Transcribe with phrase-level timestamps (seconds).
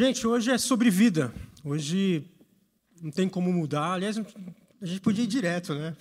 [0.00, 1.34] Gente, hoje é sobre vida.
[1.64, 2.24] Hoje
[3.02, 3.94] não tem como mudar.
[3.94, 5.96] Aliás, a gente podia ir direto, né,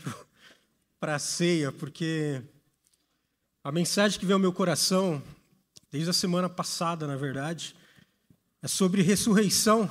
[1.01, 2.39] para a ceia, porque
[3.63, 5.19] a mensagem que veio ao meu coração
[5.91, 7.75] desde a semana passada, na verdade,
[8.61, 9.89] é sobre ressurreição.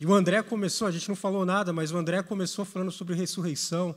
[0.00, 3.14] E o André começou, a gente não falou nada, mas o André começou falando sobre
[3.14, 3.90] ressurreição.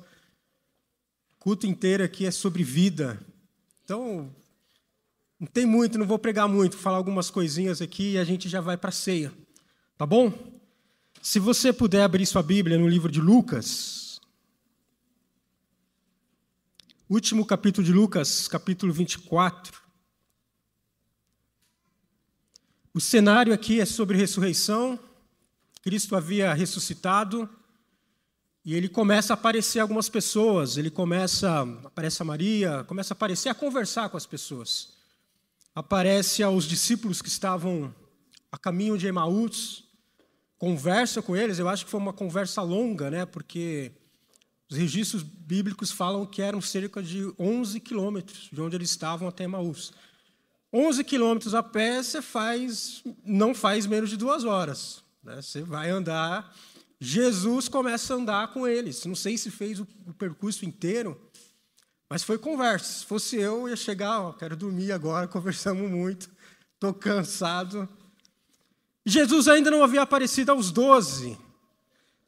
[1.32, 3.26] O culto inteiro aqui é sobre vida.
[3.86, 4.36] Então,
[5.40, 8.48] não tem muito, não vou pregar muito, vou falar algumas coisinhas aqui e a gente
[8.48, 9.34] já vai para a ceia.
[9.98, 10.34] Tá bom?
[11.22, 14.22] Se você puder abrir sua Bíblia no livro de Lucas,
[17.10, 19.82] último capítulo de Lucas, capítulo 24.
[22.94, 24.98] O cenário aqui é sobre ressurreição.
[25.82, 27.50] Cristo havia ressuscitado
[28.64, 30.78] e ele começa a aparecer algumas pessoas.
[30.78, 34.95] Ele começa, aparece a Maria, começa a aparecer, a conversar com as pessoas.
[35.76, 37.94] Aparece aos discípulos que estavam
[38.50, 39.84] a caminho de Emaús,
[40.58, 41.60] conversa com eles.
[41.60, 43.26] Eu acho que foi uma conversa longa, né?
[43.26, 43.92] Porque
[44.70, 49.44] os registros bíblicos falam que eram cerca de 11 quilômetros de onde eles estavam até
[49.44, 49.92] Emaús.
[50.74, 55.04] 11 quilômetros a pé, você faz, não faz menos de duas horas.
[55.24, 55.42] Né?
[55.42, 56.56] Você vai andar.
[57.00, 59.06] Jesus começa a andar com eles.
[59.06, 59.86] Não sei se fez o,
[60.18, 61.20] percurso inteiro,
[62.10, 63.00] mas foi conversa.
[63.00, 66.30] Se fosse eu, eu ia chegar, ó, quero dormir agora, conversamos muito,
[66.74, 67.88] estou cansado.
[69.06, 71.38] Jesus ainda não havia aparecido aos doze.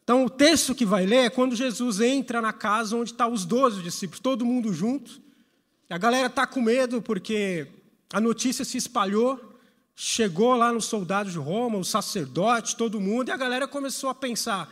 [0.04, 3.34] Então, o texto que vai ler é quando Jesus entra na casa onde estão tá
[3.34, 5.22] os doze discípulos, todo mundo junto.
[5.90, 7.68] A galera está com medo porque
[8.14, 9.58] a notícia se espalhou,
[9.96, 14.16] chegou lá nos soldados de Roma, os sacerdotes, todo mundo, e a galera começou a
[14.16, 14.72] pensar: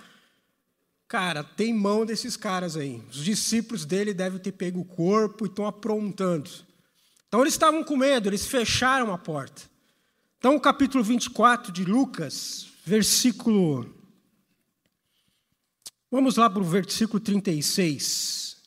[1.08, 3.02] cara, tem mão desses caras aí.
[3.10, 6.50] Os discípulos dele devem ter pego o corpo e estão aprontando.
[7.28, 9.64] Então eles estavam com medo, eles fecharam a porta.
[10.38, 13.96] Então, o capítulo 24 de Lucas, versículo.
[16.12, 18.58] Vamos lá para o versículo 36.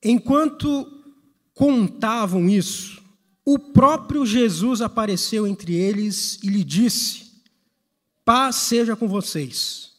[0.00, 0.86] Enquanto
[1.52, 3.02] contavam isso,
[3.44, 7.27] o próprio Jesus apareceu entre eles e lhe disse:
[8.28, 9.92] Paz seja com vocês.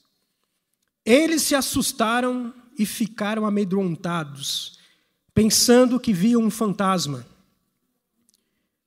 [1.04, 4.78] Eles se assustaram e ficaram amedrontados,
[5.34, 7.26] pensando que viam um fantasma.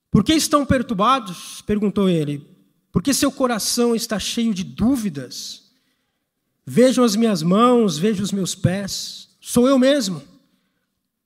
[0.09, 1.61] Por que estão perturbados?
[1.63, 2.47] perguntou ele.
[2.89, 5.73] Porque seu coração está cheio de dúvidas.
[6.65, 9.27] Vejam as minhas mãos, vejam os meus pés.
[9.41, 10.23] Sou eu mesmo.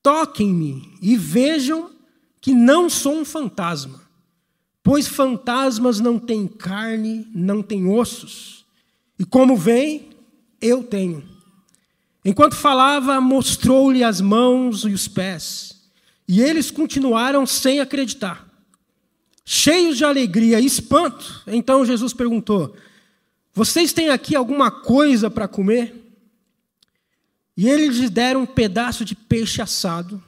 [0.02, 1.92] Toquem-me e vejam
[2.42, 4.07] que não sou um fantasma,
[4.88, 8.66] pois fantasmas não têm carne, não têm ossos,
[9.20, 10.12] e como vem,
[10.62, 11.28] eu tenho.
[12.24, 15.90] Enquanto falava, mostrou-lhe as mãos e os pés,
[16.26, 18.50] e eles continuaram sem acreditar.
[19.44, 22.74] Cheios de alegria e espanto, então Jesus perguntou:
[23.54, 25.94] Vocês têm aqui alguma coisa para comer?
[27.58, 30.24] E eles lhe deram um pedaço de peixe assado,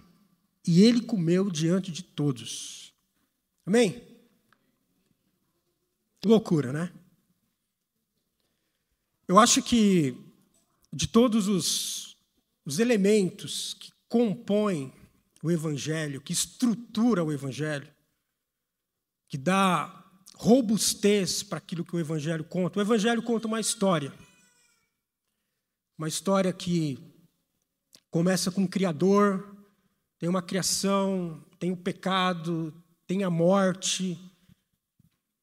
[0.67, 2.91] e ele comeu diante de todos.
[3.65, 4.08] Amém?
[6.25, 6.93] Loucura, né?
[9.27, 10.15] Eu acho que
[10.91, 12.17] de todos os,
[12.65, 14.93] os elementos que compõem
[15.43, 17.87] o Evangelho, que estrutura o Evangelho,
[19.27, 19.95] que dá
[20.35, 22.79] robustez para aquilo que o Evangelho conta.
[22.79, 24.11] O Evangelho conta uma história.
[25.97, 27.09] Uma história que
[28.11, 29.55] Começa com o Criador,
[30.17, 32.73] tem uma criação, tem o pecado,
[33.05, 34.17] tem a morte.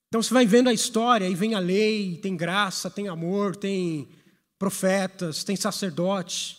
[0.09, 4.09] Então você vai vendo a história, e vem a lei, tem graça, tem amor, tem
[4.59, 6.59] profetas, tem sacerdote.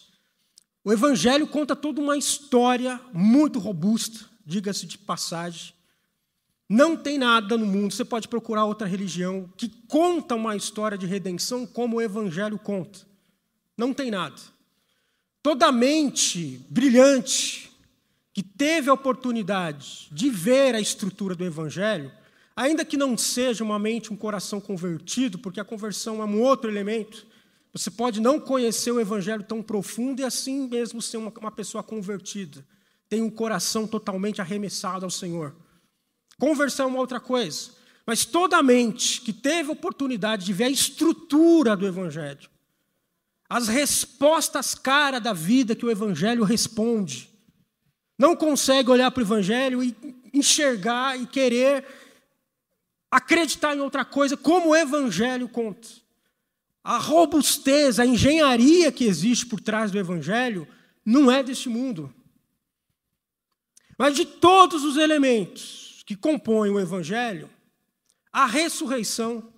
[0.84, 5.74] O Evangelho conta toda uma história muito robusta, diga-se de passagem.
[6.70, 11.06] Não tem nada no mundo, você pode procurar outra religião que conta uma história de
[11.06, 13.00] redenção como o Evangelho conta.
[13.78, 14.36] Não tem nada.
[15.42, 17.72] Toda mente brilhante
[18.34, 22.12] que teve a oportunidade de ver a estrutura do Evangelho,
[22.58, 26.68] ainda que não seja uma mente, um coração convertido, porque a conversão é um outro
[26.68, 27.28] elemento,
[27.72, 31.84] você pode não conhecer o Evangelho tão profundo e assim mesmo ser uma, uma pessoa
[31.84, 32.66] convertida,
[33.08, 35.56] tem um coração totalmente arremessado ao Senhor.
[36.40, 37.70] Conversão é uma outra coisa,
[38.08, 42.50] mas toda mente que teve oportunidade de ver a estrutura do Evangelho,
[43.48, 47.30] as respostas cara da vida que o Evangelho responde.
[48.18, 49.96] Não consegue olhar para o Evangelho e
[50.34, 51.86] enxergar e querer
[53.18, 55.88] acreditar em outra coisa, como o Evangelho conta.
[56.84, 60.68] A robustez, a engenharia que existe por trás do Evangelho
[61.04, 62.14] não é deste mundo.
[63.98, 67.50] Mas de todos os elementos que compõem o Evangelho,
[68.32, 69.52] A ressurreição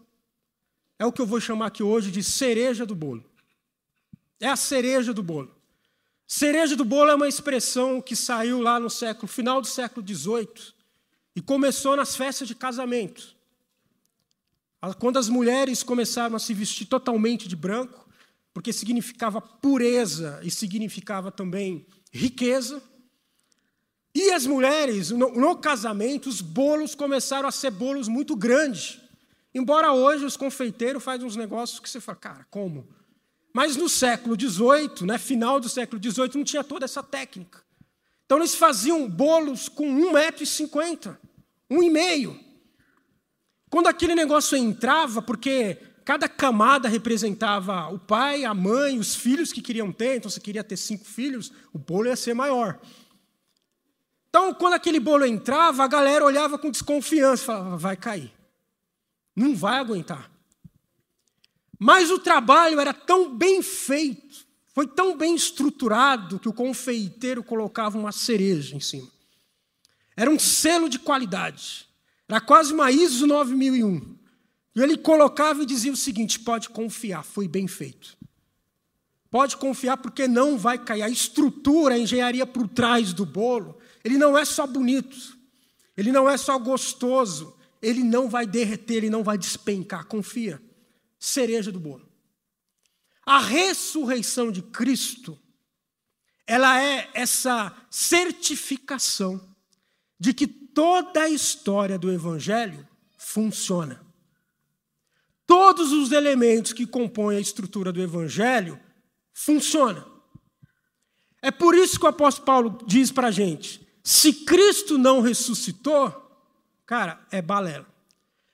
[0.98, 3.26] é o que eu vou chamar aqui hoje de cereja do bolo.
[4.40, 5.54] É a cereja do bolo.
[6.26, 10.74] Cereja do bolo é uma expressão que saiu lá no século, final do século XVIII
[11.36, 13.36] e começou nas festas de casamento.
[14.98, 18.08] Quando as mulheres começaram a se vestir totalmente de branco,
[18.54, 22.82] porque significava pureza e significava também riqueza.
[24.14, 29.00] E as mulheres, no, casamento, os bolos começaram a ser bolos muito grandes.
[29.54, 32.88] Embora hoje os confeiteiros fazem uns negócios que você fala, cara, como?
[33.54, 37.64] Mas no século XVIII, né, final do século XVIII, não tinha toda essa técnica.
[38.26, 41.18] Então eles faziam bolos com 1,50m,
[41.70, 42.40] um e meio.
[43.70, 49.62] Quando aquele negócio entrava, porque cada camada representava o pai, a mãe, os filhos que
[49.62, 52.80] queriam ter, então você queria ter cinco filhos, o bolo ia ser maior.
[54.30, 58.32] Então, quando aquele bolo entrava, a galera olhava com desconfiança, falava, vai cair.
[59.36, 60.30] Não vai aguentar.
[61.78, 67.98] Mas o trabalho era tão bem feito, foi tão bem estruturado, que o confeiteiro colocava
[67.98, 69.10] uma cereja em cima.
[70.16, 71.89] Era um selo de qualidade.
[72.30, 74.16] Era quase uma ISO 9001.
[74.76, 78.16] E ele colocava e dizia o seguinte: pode confiar, foi bem feito.
[79.32, 81.02] Pode confiar porque não vai cair.
[81.02, 85.18] A estrutura, a engenharia por trás do bolo, ele não é só bonito,
[85.98, 90.06] ele não é só gostoso, ele não vai derreter, ele não vai despencar.
[90.06, 90.62] Confia.
[91.20, 92.08] Cereja do bolo.
[93.26, 95.38] A ressurreição de Cristo,
[96.48, 99.49] ela é essa certificação
[100.20, 102.88] de que toda a história do Evangelho
[103.18, 104.02] funciona.
[105.48, 108.80] Todos os elementos que compõem a estrutura do Evangelho
[109.34, 110.06] funcionam.
[111.42, 116.14] É por isso que o apóstolo Paulo diz para a gente: se Cristo não ressuscitou,
[116.86, 117.88] cara, é balela.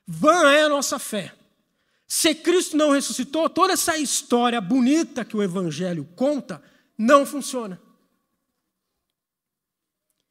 [0.07, 1.33] Vã é a nossa fé.
[2.07, 6.61] Se Cristo não ressuscitou, toda essa história bonita que o Evangelho conta
[6.97, 7.81] não funciona.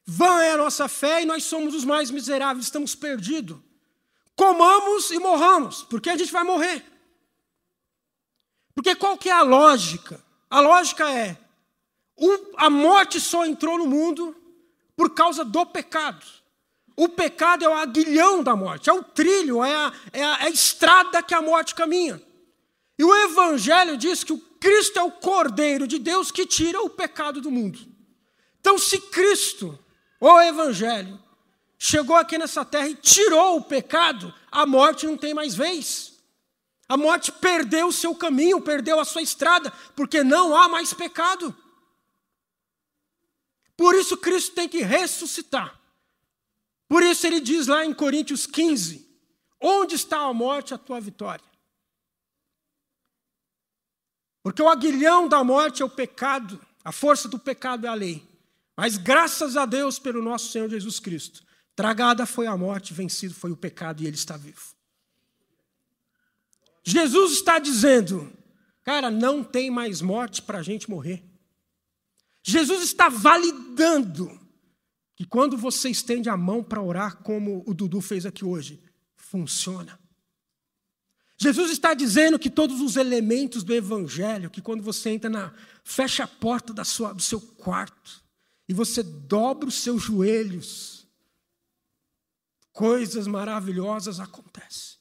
[0.06, 3.58] Vã é a nossa fé e nós somos os mais miseráveis, estamos perdidos.
[4.36, 6.84] Comamos e morramos, porque a gente vai morrer.
[8.74, 10.22] Porque qual que é a lógica?
[10.50, 11.38] A lógica é:
[12.56, 14.36] a morte só entrou no mundo
[14.96, 16.24] por causa do pecado.
[16.96, 20.42] O pecado é o aguilhão da morte, é o trilho, é a, é a, é
[20.44, 22.22] a estrada que a morte caminha.
[22.96, 26.90] E o Evangelho diz que o Cristo é o Cordeiro de Deus que tira o
[26.90, 27.80] pecado do mundo.
[28.60, 29.78] Então, se Cristo
[30.20, 31.20] o Evangelho
[31.78, 36.14] chegou aqui nessa terra e tirou o pecado, a morte não tem mais vez.
[36.88, 41.56] A morte perdeu o seu caminho, perdeu a sua estrada, porque não há mais pecado.
[43.76, 45.78] Por isso Cristo tem que ressuscitar.
[46.88, 49.08] Por isso ele diz lá em Coríntios 15:
[49.60, 51.44] Onde está a morte, a tua vitória?
[54.42, 58.33] Porque o aguilhão da morte é o pecado, a força do pecado é a lei.
[58.76, 61.44] Mas graças a Deus pelo nosso Senhor Jesus Cristo,
[61.76, 64.74] tragada foi a morte, vencido foi o pecado e ele está vivo.
[66.82, 68.30] Jesus está dizendo,
[68.82, 71.24] cara, não tem mais morte para a gente morrer.
[72.42, 74.40] Jesus está validando
[75.16, 78.82] que quando você estende a mão para orar, como o Dudu fez aqui hoje,
[79.16, 79.98] funciona.
[81.38, 85.52] Jesus está dizendo que todos os elementos do Evangelho, que quando você entra na.
[85.82, 88.23] fecha a porta da sua, do seu quarto,
[88.68, 91.06] e você dobra os seus joelhos,
[92.72, 94.98] coisas maravilhosas acontecem.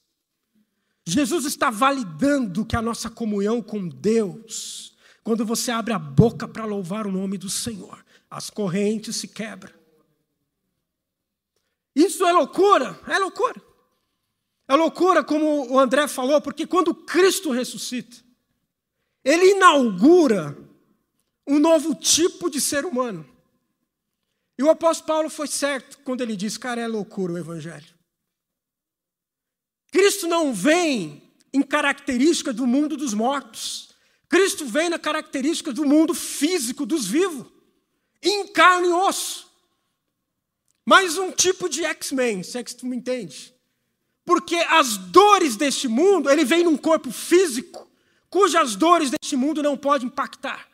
[1.06, 6.66] Jesus está validando que a nossa comunhão com Deus, quando você abre a boca para
[6.66, 9.74] louvar o nome do Senhor, as correntes se quebram.
[11.96, 13.62] Isso é loucura, é loucura.
[14.68, 18.18] É loucura, como o André falou, porque quando Cristo ressuscita,
[19.24, 20.58] ele inaugura
[21.46, 23.33] um novo tipo de ser humano.
[24.64, 27.94] E o apóstolo Paulo foi certo quando ele disse: cara, é loucura o evangelho.
[29.92, 33.94] Cristo não vem em características do mundo dos mortos.
[34.30, 37.46] Cristo vem na característica do mundo físico dos vivos,
[38.22, 39.52] em carne e osso.
[40.86, 43.54] Mais um tipo de X-Men, se é que tu me entende.
[44.24, 47.92] Porque as dores deste mundo, ele vem num corpo físico,
[48.30, 50.73] cujas dores deste mundo não podem impactar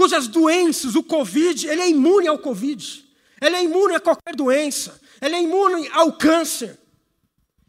[0.00, 3.06] cujas doenças, o Covid, ele é imune ao Covid,
[3.38, 6.78] ele é imune a qualquer doença, ele é imune ao câncer.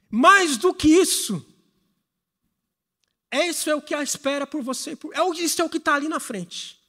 [0.09, 1.45] Mais do que isso,
[3.33, 6.07] isso é o que a espera por você, é isso é o que está ali
[6.07, 6.81] na frente.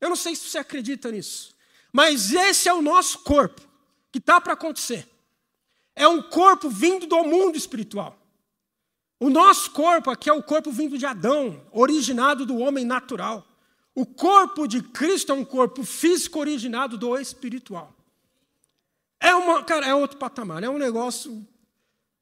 [0.00, 1.56] Eu não sei se você acredita nisso,
[1.92, 3.60] mas esse é o nosso corpo
[4.12, 5.08] que está para acontecer.
[5.96, 8.16] é um corpo vindo do mundo espiritual.
[9.18, 13.44] O nosso corpo aqui é o corpo vindo de Adão, originado do homem natural.
[13.98, 17.92] O corpo de Cristo é um corpo físico originado do espiritual.
[19.18, 21.44] É uma, cara, é outro patamar, é um negócio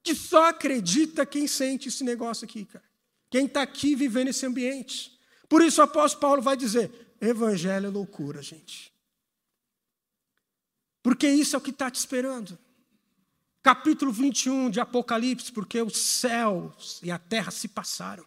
[0.03, 2.85] que só acredita quem sente esse negócio aqui, cara.
[3.29, 5.21] Quem está aqui vivendo esse ambiente.
[5.51, 6.91] Por isso o apóstolo Paulo vai dizer:
[7.21, 8.91] Evangelho é loucura, gente.
[11.03, 12.59] Porque isso é o que está te esperando.
[13.63, 18.25] Capítulo 21 de Apocalipse, porque os céus e a terra se passaram.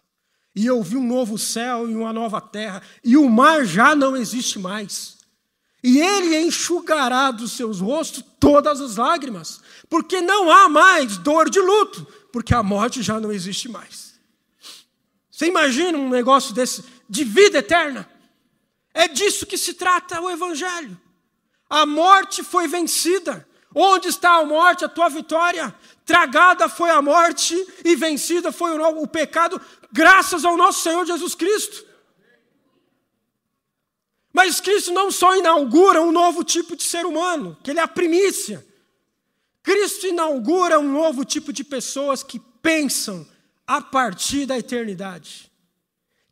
[0.56, 4.18] E eu vi um novo céu e uma nova terra, e o mar já não
[4.18, 5.18] existe mais.
[5.84, 11.60] E ele enxugará dos seus rostos todas as lágrimas, porque não há mais dor de
[11.60, 14.20] luto, porque a morte já não existe mais.
[15.32, 18.10] Você imagina um negócio desse de vida eterna?
[18.94, 21.00] É disso que se trata o Evangelho.
[21.70, 23.48] A morte foi vencida.
[23.74, 25.74] Onde está a morte, a tua vitória?
[26.09, 29.61] Tragada foi a morte e vencida foi o, pecado,
[29.91, 31.85] graças ao nosso Senhor Jesus Cristo.
[34.33, 37.87] Mas Cristo não só inaugura um novo tipo de ser humano, que ele é a
[37.87, 38.65] primícia.
[39.61, 43.23] Cristo inaugura um novo tipo de pessoas que pensam
[43.67, 45.51] a partir da eternidade,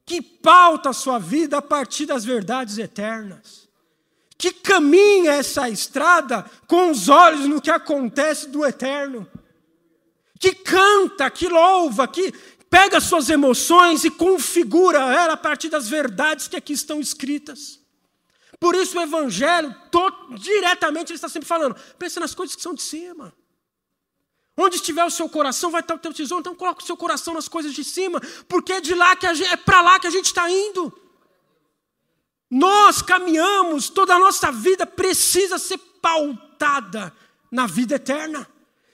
[0.07, 3.67] que pauta a sua vida a partir das verdades eternas
[4.37, 9.27] que caminha essa estrada com os olhos no que acontece do eterno,
[10.39, 12.31] que canta, que louva, que
[12.69, 17.79] pega suas emoções e configura ela a partir das verdades que aqui estão escritas.
[18.59, 19.75] Por isso o Evangelho,
[20.39, 23.33] diretamente, ele está sempre falando: pensa nas coisas que são de cima.
[24.59, 26.41] Onde estiver o seu coração, vai estar o teu tesouro.
[26.41, 29.51] Então coloca o seu coração nas coisas de cima, porque é de lá que gente,
[29.51, 30.91] é para lá que a gente está indo.
[32.49, 37.13] Nós caminhamos, toda a nossa vida precisa ser pautada
[37.51, 38.49] na vida eterna.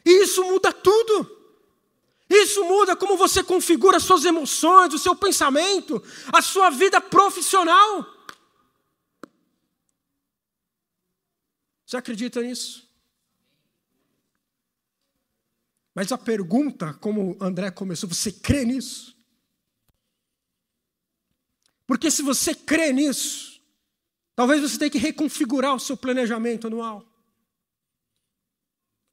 [0.06, 1.44] E isso muda tudo.
[2.30, 8.06] Isso muda como você configura suas emoções, o seu pensamento, a sua vida profissional.
[11.86, 12.90] Você acredita nisso?
[15.94, 19.16] Mas a pergunta, como André começou, você crê nisso?
[21.86, 23.62] Porque se você crê nisso,
[24.36, 27.06] talvez você tenha que reconfigurar o seu planejamento anual.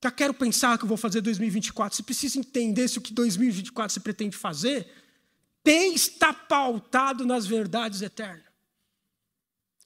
[0.03, 1.97] Já quero pensar que eu vou fazer 2024.
[1.97, 4.91] Você precisa entender se o que 2024 você pretende fazer
[5.63, 8.51] tem está pautado nas verdades eternas.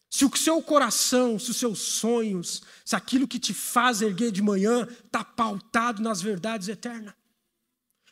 [0.08, 4.40] Se o seu coração, se os seus sonhos, se aquilo que te faz erguer de
[4.40, 7.14] manhã está pautado nas verdades eternas.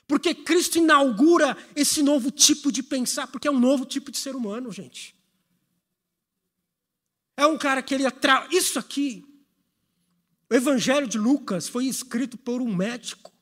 [0.08, 4.34] Porque Cristo inaugura esse novo tipo de pensar, porque é um novo tipo de ser
[4.34, 5.14] humano, gente.
[7.36, 8.48] É um cara que ele atrai.
[8.50, 9.24] Isso aqui,
[10.52, 13.32] o Evangelho de Lucas foi escrito por um médico.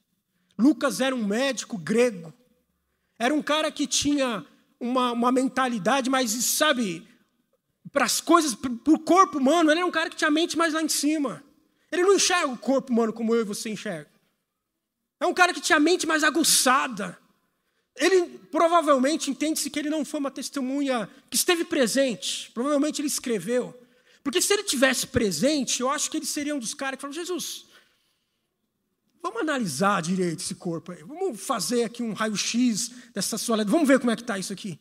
[0.57, 2.33] Lucas era um médico grego.
[3.19, 4.47] Era um cara que tinha
[4.79, 7.05] uma, uma mentalidade, mas sabe,
[7.91, 10.57] para as coisas, para o corpo humano, ele era um cara que tinha a mente
[10.57, 11.43] mais lá em cima.
[11.91, 14.09] Ele não enxerga o corpo humano como eu e você enxerga.
[15.19, 17.19] É um cara que tinha a mente mais aguçada.
[17.97, 22.53] Ele provavelmente entende-se que ele não foi uma testemunha que esteve presente.
[22.53, 23.77] Provavelmente ele escreveu.
[24.23, 27.15] Porque se ele tivesse presente, eu acho que ele seria um dos caras que falou:
[27.15, 27.67] Jesus,
[29.23, 31.03] vamos analisar direito esse corpo aí.
[31.03, 33.65] Vamos fazer aqui um raio-x dessa sua.
[33.65, 34.79] Vamos ver como é que está isso aqui.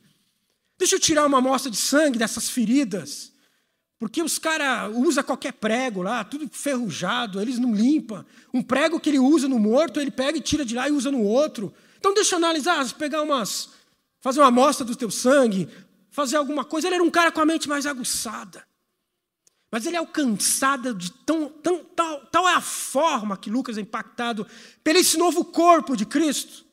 [0.77, 3.33] Deixa eu tirar uma amostra de sangue dessas feridas.
[3.99, 8.25] Porque os caras usam qualquer prego lá, tudo ferrujado, eles não limpam.
[8.53, 11.11] Um prego que ele usa no morto, ele pega e tira de lá e usa
[11.11, 11.73] no outro.
[11.97, 13.71] Então deixa eu analisar, pegar umas.
[14.21, 15.67] fazer uma amostra do teu sangue,
[16.09, 16.87] fazer alguma coisa.
[16.87, 18.65] Ele era um cara com a mente mais aguçada.
[19.71, 23.81] Mas ele é alcançado de tão, tão tal, tal é a forma que Lucas é
[23.81, 24.45] impactado
[24.83, 26.65] pelo esse novo corpo de Cristo,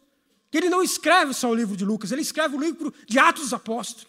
[0.51, 3.45] que ele não escreve só o livro de Lucas, ele escreve o livro de Atos
[3.45, 4.07] dos Apóstolos.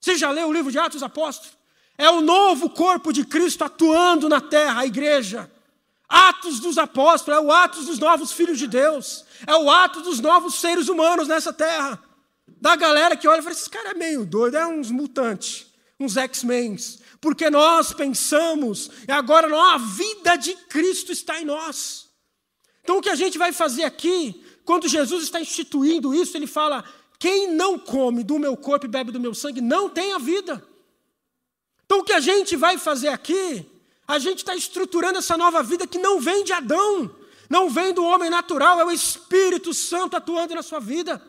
[0.00, 1.56] Você já leu o livro de Atos dos Apóstolos?
[1.98, 5.50] É o novo corpo de Cristo atuando na terra, a igreja.
[6.08, 10.20] Atos dos apóstolos, é o atos dos novos filhos de Deus, é o ato dos
[10.20, 11.98] novos seres humanos nessa terra.
[12.60, 15.66] Da galera que olha e fala: esse cara é meio doido, é uns mutantes,
[15.98, 16.76] uns X-Men.
[17.22, 22.08] Porque nós pensamos, e agora a vida de Cristo está em nós.
[22.82, 26.84] Então o que a gente vai fazer aqui, quando Jesus está instituindo isso, ele fala:
[27.20, 30.66] quem não come do meu corpo e bebe do meu sangue não tem a vida.
[31.84, 33.64] Então, o que a gente vai fazer aqui,
[34.08, 37.14] a gente está estruturando essa nova vida que não vem de Adão,
[37.48, 41.22] não vem do homem natural, é o Espírito Santo atuando na sua vida.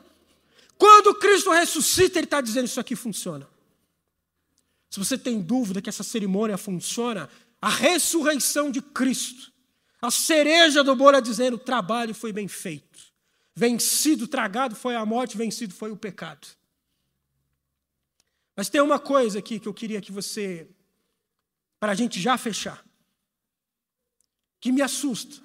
[0.76, 3.48] Quando Cristo ressuscita, Ele está dizendo: Isso aqui funciona.
[4.94, 7.28] Se você tem dúvida que essa cerimônia funciona,
[7.60, 9.52] a ressurreição de Cristo,
[10.00, 13.00] A cereja do bolo é dizendo: o trabalho foi bem feito.
[13.56, 16.48] Vencido, tragado foi a morte, vencido foi o pecado.
[18.56, 20.70] Mas tem uma coisa aqui que eu queria que você,
[21.80, 22.86] para a gente já fechar,
[24.62, 25.42] que me assusta.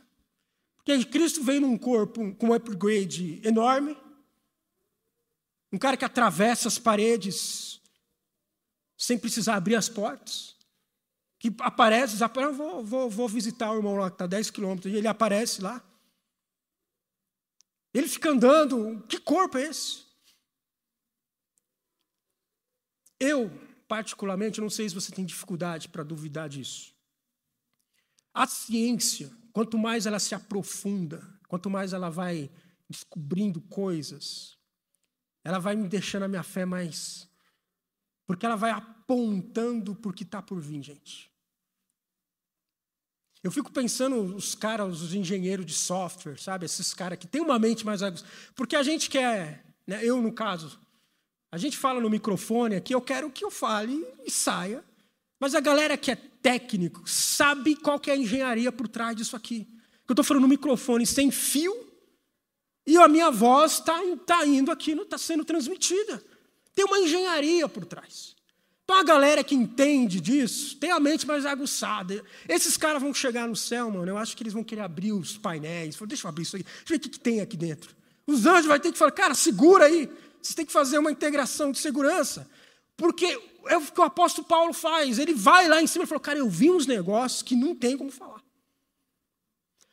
[0.77, 3.97] Porque Cristo veio num corpo com um upgrade enorme,
[5.73, 7.81] um cara que atravessa as paredes
[8.99, 10.57] sem precisar abrir as portas,
[11.39, 14.93] que aparece, eu vou, vou, vou visitar o irmão lá que está a 10 quilômetros,
[14.93, 15.81] e ele aparece lá.
[17.95, 20.03] Ele fica andando, que corpo é esse?
[23.21, 23.51] Eu,
[23.87, 26.93] particularmente, não sei se você tem dificuldade para duvidar disso.
[28.35, 32.51] A ciência, quanto mais ela se aprofunda, quanto mais ela vai
[32.89, 34.57] descobrindo coisas,
[35.45, 37.28] ela vai me deixando a minha fé mais.
[38.29, 41.31] Porque ela vai apontando por que está por vir, gente.
[43.43, 46.67] Eu fico pensando os caras, os engenheiros de software, sabe?
[46.67, 48.03] Esses caras que têm uma mente mais.
[48.55, 50.05] Porque a gente quer, né?
[50.05, 50.79] eu no caso,
[51.51, 54.85] a gente fala no microfone aqui, eu quero que eu fale e saia.
[55.41, 59.37] Mas a galera que é técnico sabe qual que é a engenharia por trás disso
[59.37, 59.67] aqui.
[60.07, 61.75] Eu estou falando no microfone sem fio
[62.87, 66.23] e a minha voz está tá indo aqui, está sendo transmitida.
[66.79, 68.37] Tem uma engenharia por trás.
[68.85, 72.25] Então a galera que entende disso tem a mente mais aguçada.
[72.49, 74.09] Esses caras vão chegar no céu, mano.
[74.09, 75.97] Eu acho que eles vão querer abrir os painéis.
[76.07, 76.63] Deixa eu abrir isso aí.
[76.63, 77.97] Deixa eu ver o que, que tem aqui dentro.
[78.29, 80.09] Os anjos vão ter que falar, cara, segura aí.
[80.41, 82.49] Você tem que fazer uma integração de segurança.
[82.97, 83.27] Porque
[83.67, 85.19] é o que o apóstolo Paulo faz.
[85.19, 87.99] Ele vai lá em cima e fala, cara, eu vi uns negócios que não tem
[87.99, 88.41] como falar.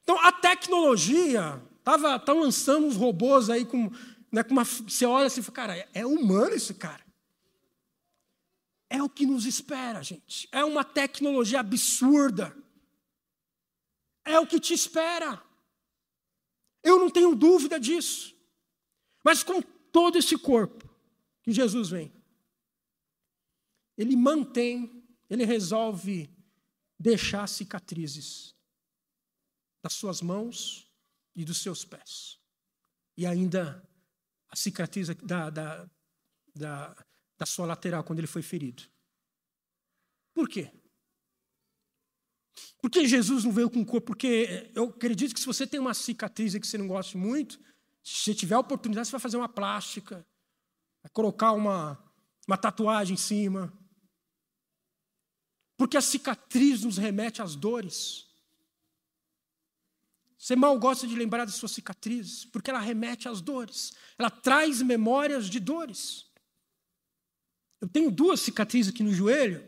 [0.04, 3.92] Então, a tecnologia estava tá lançando uns robôs aí com,
[4.36, 4.66] né, com uma.
[4.66, 7.06] Você olha assim e fala, cara, é humano esse cara.
[8.90, 10.50] É o que nos espera, gente.
[10.52, 12.54] É uma tecnologia absurda.
[14.26, 15.42] É o que te espera.
[16.84, 18.36] Eu não tenho dúvida disso.
[19.24, 20.84] Mas com todo esse corpo
[21.42, 22.12] que Jesus vem,
[23.98, 26.30] ele mantém, ele resolve
[27.00, 28.54] deixar cicatrizes
[29.82, 30.92] das suas mãos
[31.34, 32.38] e dos seus pés.
[33.16, 33.82] E ainda
[34.56, 35.90] a cicatriz da, da,
[36.56, 37.06] da,
[37.38, 38.84] da sua lateral quando ele foi ferido.
[40.34, 40.72] Por quê?
[42.82, 44.08] Porque Jesus não veio com o corpo?
[44.08, 47.60] Porque eu acredito que se você tem uma cicatriz que você não gosta muito,
[48.02, 50.26] se tiver a oportunidade, você vai fazer uma plástica,
[51.04, 52.02] vai colocar uma,
[52.48, 53.78] uma tatuagem em cima.
[55.78, 58.25] Porque a cicatriz nos remete às dores.
[60.46, 63.94] Você mal gosta de lembrar das suas cicatrizes, porque ela remete às dores.
[64.16, 66.28] Ela traz memórias de dores.
[67.82, 69.68] Eu tenho duas cicatrizes aqui no joelho,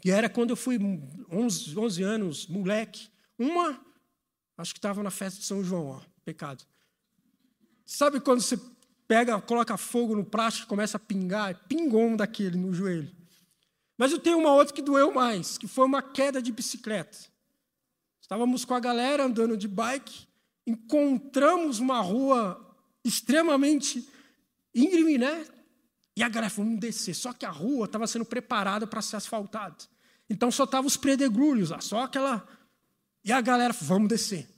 [0.00, 0.78] que era quando eu fui
[1.30, 3.10] 11, 11 anos, moleque.
[3.38, 3.78] Uma,
[4.56, 6.64] acho que estava na festa de São João, ó pecado.
[7.84, 8.58] Sabe quando você
[9.06, 11.66] pega, coloca fogo no plástico e começa a pingar?
[11.68, 13.14] Pingou um daquele no joelho.
[13.98, 17.35] Mas eu tenho uma outra que doeu mais, que foi uma queda de bicicleta.
[18.26, 20.26] Estávamos com a galera andando de bike,
[20.66, 24.04] encontramos uma rua extremamente
[24.74, 25.46] íngreme, né?
[26.16, 27.14] E a galera falou, vamos descer.
[27.14, 29.76] Só que a rua estava sendo preparada para ser asfaltada.
[30.28, 32.44] Então só estavam os predegrulhos lá, só aquela.
[33.22, 34.48] E a galera falou, vamos descer.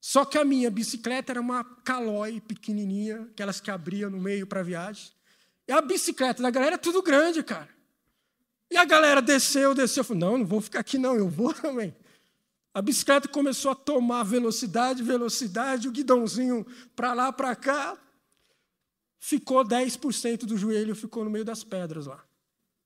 [0.00, 4.62] Só que a minha bicicleta era uma calói pequenininha, aquelas que abria no meio para
[4.62, 5.10] viagem.
[5.66, 7.68] E a bicicleta da galera é tudo grande, cara.
[8.70, 10.02] E a galera desceu, desceu.
[10.02, 11.92] Eu falei, não, não vou ficar aqui não, eu vou também.
[12.72, 17.98] A bicicleta começou a tomar velocidade, velocidade, o guidãozinho para lá, para cá.
[19.18, 22.24] Ficou 10% do joelho, ficou no meio das pedras lá.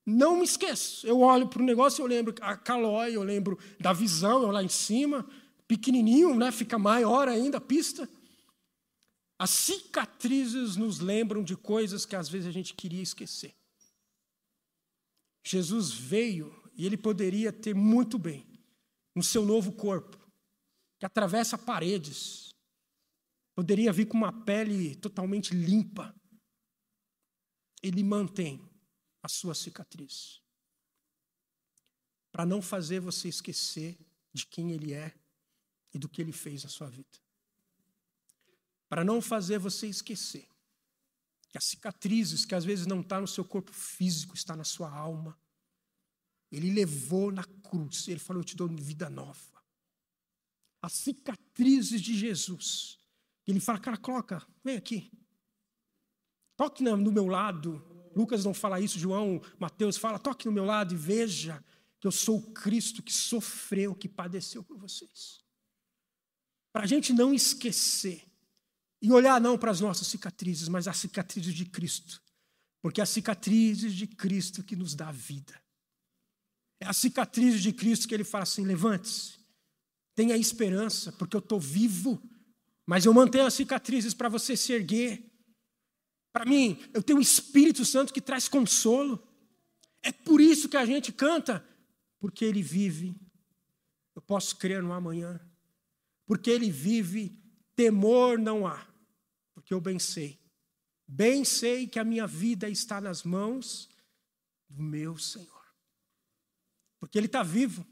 [0.06, 1.06] Não me esqueço.
[1.06, 4.62] Eu olho para o negócio, eu lembro a calói, eu lembro da visão, eu lá
[4.62, 5.26] em cima
[5.66, 6.52] pequenininho, né?
[6.52, 8.08] fica maior ainda a pista.
[9.38, 13.54] As cicatrizes nos lembram de coisas que às vezes a gente queria esquecer.
[15.42, 18.53] Jesus veio e ele poderia ter muito bem
[19.14, 20.18] no seu novo corpo,
[20.98, 22.54] que atravessa paredes,
[23.54, 26.14] poderia vir com uma pele totalmente limpa.
[27.82, 28.60] Ele mantém
[29.22, 30.42] a sua cicatriz
[32.34, 33.96] para não fazer você esquecer
[34.32, 35.14] de quem ele é
[35.92, 37.18] e do que ele fez na sua vida.
[38.88, 40.48] Para não fazer você esquecer
[41.48, 44.90] que as cicatrizes que às vezes não está no seu corpo físico, está na sua
[44.90, 45.38] alma.
[46.54, 49.62] Ele levou na cruz, ele falou: Eu te dou vida nova.
[50.80, 52.98] As cicatrizes de Jesus.
[53.46, 55.10] Ele fala: Cara, coloca, vem aqui.
[56.56, 57.84] Toque no meu lado.
[58.14, 61.62] Lucas não fala isso, João, Mateus fala: Toque no meu lado e veja
[62.00, 65.42] que eu sou o Cristo que sofreu, que padeceu por vocês.
[66.72, 68.24] Para a gente não esquecer
[69.00, 72.22] e olhar não para as nossas cicatrizes, mas as cicatrizes de Cristo.
[72.82, 75.63] Porque as cicatrizes de Cristo que nos dá vida.
[76.80, 79.38] É a cicatriz de Cristo que ele fala assim: levante-se,
[80.14, 82.22] tenha esperança, porque eu estou vivo,
[82.86, 85.30] mas eu mantenho as cicatrizes para você se erguer.
[86.32, 89.22] Para mim, eu tenho o Espírito Santo que traz consolo.
[90.02, 91.66] É por isso que a gente canta,
[92.18, 93.14] porque ele vive.
[94.14, 95.40] Eu posso crer no amanhã.
[96.26, 97.38] Porque ele vive,
[97.74, 98.86] temor não há.
[99.54, 100.40] Porque eu bem sei.
[101.06, 103.88] Bem sei que a minha vida está nas mãos
[104.68, 105.53] do meu Senhor.
[107.04, 107.86] Porque ele está vivo.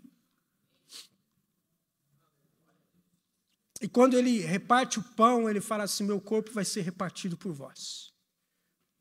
[3.79, 7.53] E quando ele reparte o pão, ele fala assim: Meu corpo vai ser repartido por
[7.53, 8.11] vós.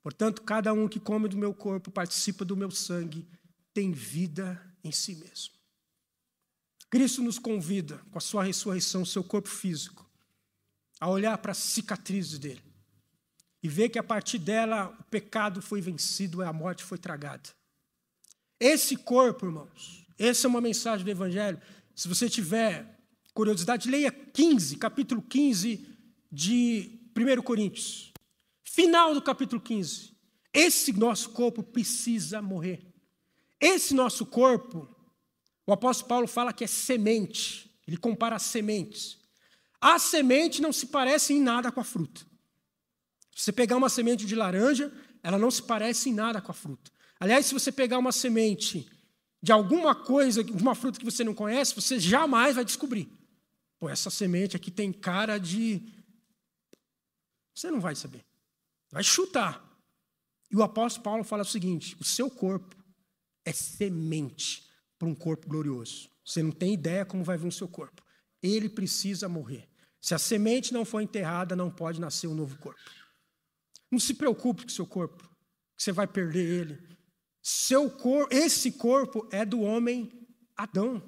[0.04, 3.26] Portanto, cada um que come do meu corpo, participa do meu sangue,
[3.74, 5.54] tem vida em si mesmo.
[6.89, 10.12] Cristo nos convida, com a sua ressurreição, o seu corpo físico,
[11.00, 12.63] a olhar para as cicatrizes dele
[13.63, 17.50] e ver que a partir dela o pecado foi vencido a morte foi tragada.
[18.60, 21.60] Esse corpo, irmãos, essa é uma mensagem do Evangelho.
[21.95, 22.99] Se você tiver
[23.34, 25.88] curiosidade, leia 15, capítulo 15
[26.31, 28.13] de 1 Coríntios.
[28.63, 30.15] Final do capítulo 15.
[30.53, 32.86] Esse nosso corpo precisa morrer.
[33.60, 34.88] Esse nosso corpo,
[35.65, 37.69] o apóstolo Paulo fala que é semente.
[37.88, 39.17] Ele compara as sementes.
[39.79, 42.21] A semente não se parece em nada com a fruta.
[43.36, 44.91] Se você pegar uma semente de laranja,
[45.23, 46.91] ela não se parece em nada com a fruta.
[47.19, 48.88] Aliás, se você pegar uma semente
[49.41, 53.10] de alguma coisa, de uma fruta que você não conhece, você jamais vai descobrir.
[53.80, 55.82] Pô, essa semente aqui tem cara de.
[57.56, 58.23] Você não vai saber.
[58.91, 59.67] Vai chutar.
[60.51, 62.75] E o apóstolo Paulo fala o seguinte: o seu corpo
[63.43, 66.10] é semente para um corpo glorioso.
[66.23, 68.04] Você não tem ideia como vai vir o seu corpo.
[68.43, 69.67] Ele precisa morrer.
[69.99, 72.80] Se a semente não for enterrada, não pode nascer um novo corpo.
[73.89, 75.23] Não se preocupe com o seu corpo,
[75.75, 76.90] que você vai perder ele.
[77.41, 80.12] Seu cor, esse corpo é do homem
[80.56, 81.01] Adão.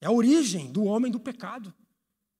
[0.00, 1.72] É a origem do homem do pecado.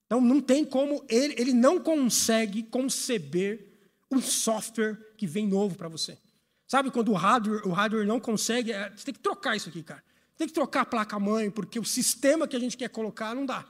[0.07, 3.71] Então não tem como ele, ele não consegue conceber
[4.11, 6.19] um software que vem novo para você.
[6.67, 9.83] Sabe quando o hardware, o hardware não consegue, é, você tem que trocar isso aqui,
[9.83, 10.03] cara.
[10.37, 13.69] Tem que trocar a placa-mãe, porque o sistema que a gente quer colocar não dá.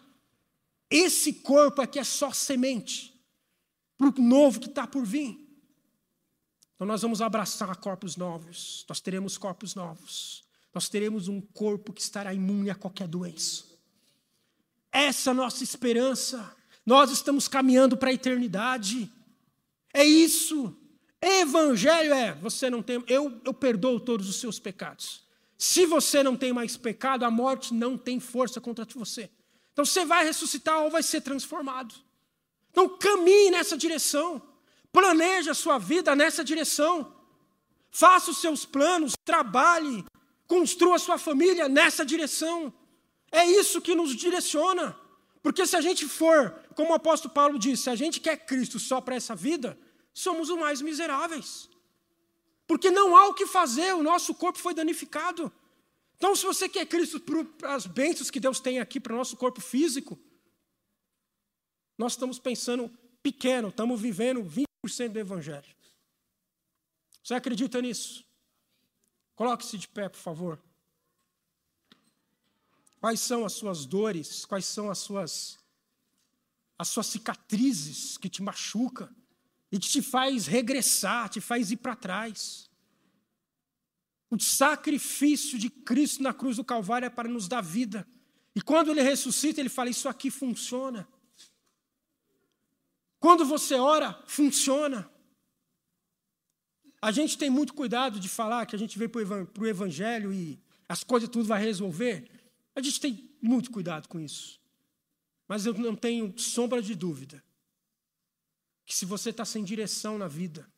[0.90, 3.18] Esse corpo aqui é só semente
[3.98, 5.49] para o novo que está por vir.
[6.80, 12.00] Então nós vamos abraçar corpos novos, nós teremos corpos novos, nós teremos um corpo que
[12.00, 13.64] estará imune a qualquer doença.
[14.90, 16.56] Essa é a nossa esperança.
[16.86, 19.12] Nós estamos caminhando para a eternidade.
[19.92, 20.74] É isso.
[21.20, 25.22] Evangelho é, você não tem, eu, eu perdoo todos os seus pecados.
[25.58, 29.28] Se você não tem mais pecado, a morte não tem força contra você.
[29.74, 31.94] Então você vai ressuscitar ou vai ser transformado.
[32.70, 34.48] Então caminhe nessa direção.
[34.92, 37.14] Planeje a sua vida nessa direção.
[37.90, 40.04] Faça os seus planos, trabalhe,
[40.46, 42.72] construa a sua família nessa direção.
[43.30, 44.96] É isso que nos direciona.
[45.42, 48.78] Porque se a gente for, como o apóstolo Paulo disse, se a gente quer Cristo
[48.78, 49.78] só para essa vida,
[50.12, 51.68] somos os mais miseráveis.
[52.66, 55.52] Porque não há o que fazer, o nosso corpo foi danificado.
[56.16, 57.18] Então, se você quer Cristo
[57.58, 60.18] para as bênçãos que Deus tem aqui para o nosso corpo físico,
[61.96, 62.90] nós estamos pensando
[63.22, 65.76] pequeno, estamos vivendo 20% do Evangelho.
[67.22, 68.24] Você acredita nisso?
[69.34, 70.58] Coloque-se de pé, por favor.
[72.98, 74.44] Quais são as suas dores?
[74.44, 75.58] Quais são as suas
[76.78, 79.14] as suas cicatrizes que te machuca
[79.70, 82.70] e que te faz regressar, te faz ir para trás?
[84.30, 88.08] O sacrifício de Cristo na cruz do Calvário é para nos dar vida.
[88.54, 91.06] E quando ele ressuscita, ele fala: Isso aqui funciona.
[93.20, 95.08] Quando você ora, funciona.
[97.02, 100.58] A gente tem muito cuidado de falar que a gente veio para o Evangelho e
[100.88, 102.28] as coisas tudo vai resolver.
[102.74, 104.58] A gente tem muito cuidado com isso.
[105.46, 107.44] Mas eu não tenho sombra de dúvida
[108.86, 110.68] que se você está sem direção na vida,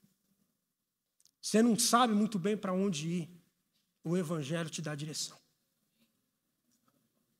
[1.41, 3.43] você não sabe muito bem para onde ir,
[4.05, 5.39] o Evangelho te dá direção.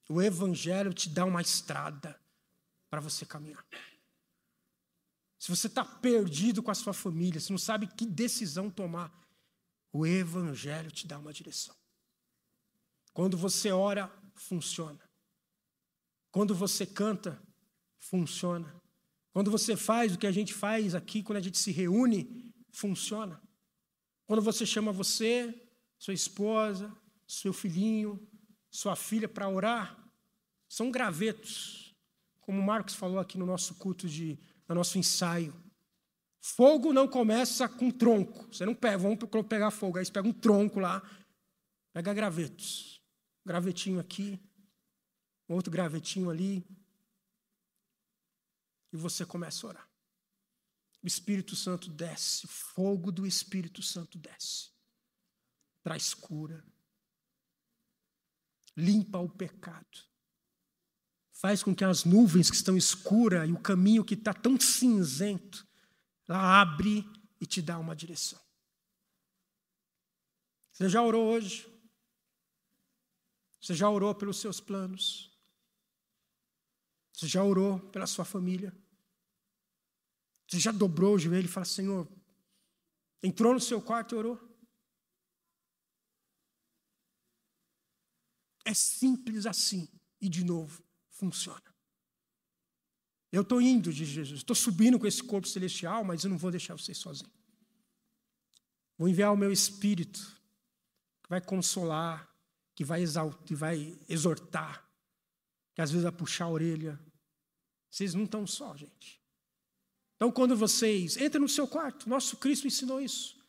[0.09, 2.19] O Evangelho te dá uma estrada
[2.89, 3.65] para você caminhar.
[5.43, 9.13] Se você está perdido com a sua família, se não sabe que decisão tomar,
[9.93, 11.75] o Evangelho te dá uma direção.
[13.13, 15.01] Quando você ora, funciona.
[16.31, 17.43] Quando você canta,
[17.99, 18.73] funciona.
[19.33, 23.43] Quando você faz o que a gente faz aqui, quando a gente se reúne, funciona.
[24.27, 28.31] Quando você chama você, sua esposa, seu filhinho,
[28.71, 30.09] sua filha para orar,
[30.69, 31.97] são gravetos,
[32.41, 34.39] como o Marcos falou aqui no nosso culto de,
[34.73, 35.55] no nosso ensaio.
[36.41, 38.47] Fogo não começa com tronco.
[38.53, 41.03] Você não pega, vamos pegar fogo, aí você pega um tronco lá,
[41.93, 43.01] pega gravetos.
[43.45, 44.41] Gravetinho aqui,
[45.49, 46.65] outro gravetinho ali,
[48.93, 49.91] e você começa a orar.
[51.03, 54.71] O Espírito Santo desce, o fogo do Espírito Santo desce,
[55.83, 56.65] traz cura,
[58.77, 60.05] limpa o pecado,
[61.43, 65.67] faz com que as nuvens que estão escuras e o caminho que está tão cinzento,
[66.29, 67.05] ela abre
[67.41, 68.41] e te dá uma direção.
[70.73, 71.69] Você já orou hoje?
[73.61, 75.37] Você já orou pelos seus planos?
[77.13, 78.73] Você já orou pela sua família?
[80.49, 82.09] Você já dobrou o joelho e falou: Senhor,
[83.21, 84.41] entrou no seu quarto e orou?
[88.65, 89.89] É simples assim.
[90.21, 90.83] E, de novo,
[91.23, 91.63] funciona.
[93.31, 94.41] Eu estou indo, diz Jesus.
[94.41, 97.33] Estou subindo com esse corpo celestial, mas eu não vou deixar vocês sozinhos.
[98.99, 100.21] Vou enviar o meu espírito,
[101.23, 102.29] que vai consolar,
[102.75, 104.85] que vai, exaltar, que vai exortar,
[105.75, 107.01] que às vezes vai puxar a orelha.
[107.89, 109.21] Vocês não estão só, gente.
[110.17, 113.41] Então, quando vocês entram no seu quarto, nosso Cristo ensinou isso.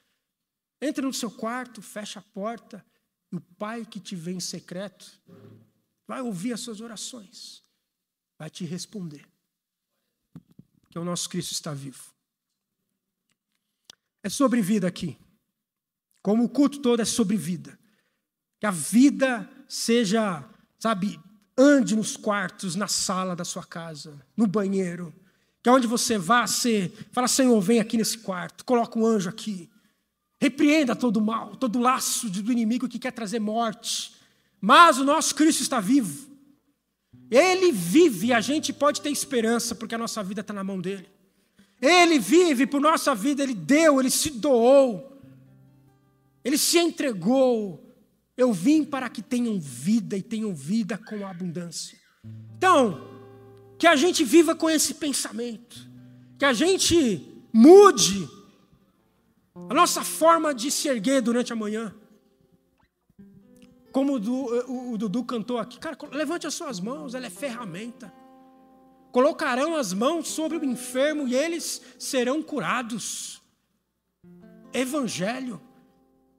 [0.79, 2.86] Entra no seu quarto, fecha a porta,
[3.31, 5.19] e o Pai que te vê em secreto
[6.13, 7.63] vai ouvir as suas orações,
[8.38, 9.26] vai te responder.
[10.91, 12.13] Que o nosso Cristo está vivo.
[14.21, 15.17] É sobre vida aqui.
[16.21, 17.80] Como o culto todo é sobre vida.
[18.60, 20.47] Que a vida seja,
[20.78, 21.19] sabe,
[21.58, 25.12] ande nos quartos, na sala da sua casa, no banheiro,
[25.63, 29.67] que aonde você vá, você fala, Senhor, vem aqui nesse quarto, coloca um anjo aqui.
[30.39, 34.13] Repreenda todo o mal, todo o laço do inimigo que quer trazer morte.
[34.65, 36.26] Mas o nosso Cristo está vivo.
[37.30, 40.80] Ele vive e a gente pode ter esperança, porque a nossa vida está na mão
[40.80, 41.06] dele.
[41.82, 45.19] Ele vive por nossa vida, ele deu, ele se doou,
[46.45, 47.93] ele se entregou.
[48.38, 51.99] Eu vim para que tenham vida e tenham vida com abundância.
[52.56, 53.06] Então,
[53.78, 55.76] que a gente viva com esse pensamento,
[56.39, 57.21] que a gente
[57.52, 58.30] mude
[59.69, 61.93] a nossa forma de se erguer durante a manhã.
[63.93, 68.12] Como o, o, o Dudu cantou aqui, cara, levante as suas mãos, ela é ferramenta.
[69.12, 73.39] Colocarão as mãos sobre o enfermo e eles serão curados.
[74.73, 75.62] Evangelho.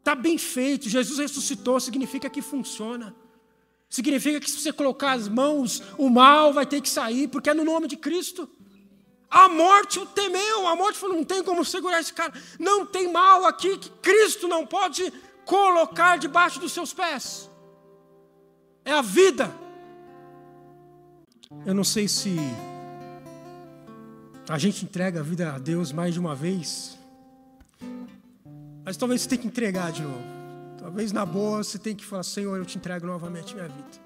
[0.00, 3.14] Está bem feito, Jesus ressuscitou, significa que funciona.
[3.88, 7.54] Significa que se você colocar as mãos, o mal vai ter que sair, porque é
[7.54, 8.50] no nome de Cristo.
[9.30, 12.32] A morte o temeu, a morte falou: não tem como segurar esse cara.
[12.58, 15.12] Não tem mal aqui que Cristo não pode
[15.44, 17.50] colocar debaixo dos seus pés.
[18.84, 19.50] É a vida.
[21.64, 22.36] Eu não sei se
[24.48, 26.98] a gente entrega a vida a Deus mais de uma vez,
[28.84, 30.22] mas talvez você tenha que entregar de novo.
[30.78, 34.04] Talvez na boa você tenha que falar: Senhor, eu te entrego novamente minha vida.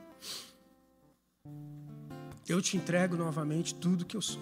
[2.49, 4.41] Eu te entrego novamente tudo que eu sou.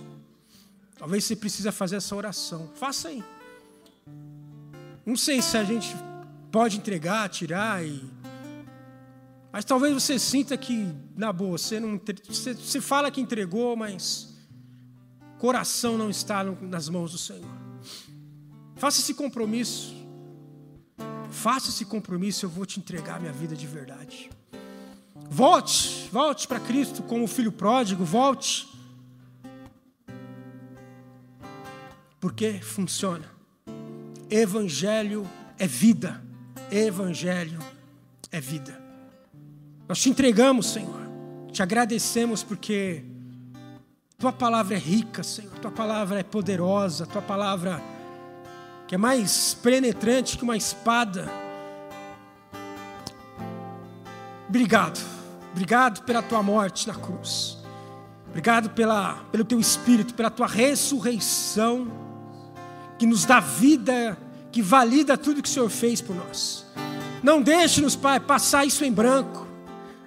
[0.99, 2.71] Talvez você precisa fazer essa oração.
[2.75, 3.25] Faça aí.
[5.05, 5.95] Não sei se a gente
[6.57, 8.03] pode entregar, tirar e
[9.53, 14.35] mas talvez você sinta que na boa, você não você, você fala que entregou, mas
[15.37, 17.45] coração não está nas mãos do Senhor.
[18.75, 19.95] Faça esse compromisso.
[21.31, 24.31] Faça esse compromisso, eu vou te entregar minha vida de verdade.
[25.29, 28.67] Volte, volte para Cristo como filho pródigo, volte.
[32.19, 33.31] Porque funciona.
[34.31, 36.26] Evangelho é vida.
[36.71, 37.59] Evangelho
[38.31, 38.81] é vida.
[39.89, 41.07] Nós te entregamos, Senhor.
[41.53, 43.05] Te agradecemos porque
[44.19, 45.59] tua palavra é rica, Senhor.
[45.59, 47.81] Tua palavra é poderosa, tua palavra
[48.87, 51.29] que é mais penetrante que uma espada.
[54.49, 55.01] Obrigado,
[55.51, 57.59] obrigado pela tua morte na cruz.
[58.29, 61.89] Obrigado pela, pelo teu espírito, pela tua ressurreição,
[62.99, 64.17] que nos dá vida,
[64.57, 66.65] que valida tudo que o Senhor fez por nós.
[67.23, 69.47] Não deixe-nos, Pai, passar isso em branco,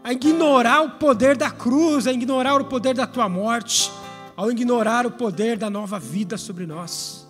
[0.04, 3.92] a ignorar o poder da cruz, a ignorar o poder da tua morte,
[4.36, 7.28] ao ignorar o poder da nova vida sobre nós.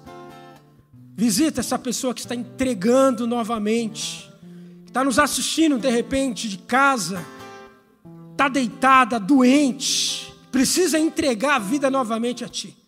[1.14, 4.32] Visita essa pessoa que está entregando novamente,
[4.88, 7.22] está nos assistindo de repente de casa,
[8.32, 12.79] está deitada, doente, precisa entregar a vida novamente a Ti.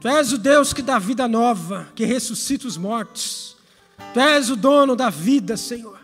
[0.00, 3.56] Tu és o Deus que dá vida nova, que ressuscita os mortos.
[4.14, 5.98] Tu és o dono da vida, Senhor.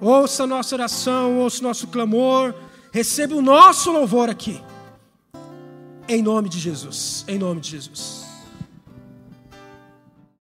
[0.00, 2.54] ouça a nossa oração, ouça o nosso clamor,
[2.92, 4.60] receba o nosso louvor aqui.
[6.08, 8.17] Em nome de Jesus, em nome de Jesus.